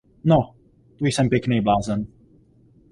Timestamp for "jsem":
1.07-1.29